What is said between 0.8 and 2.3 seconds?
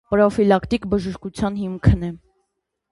բժշկության հիմքն է։